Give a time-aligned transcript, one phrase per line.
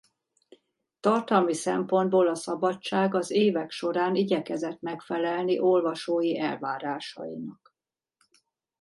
[0.99, 7.75] Tartalmi szempontból a Szabadság az évek során igyekezett megfelelni olvasói elvárásainak.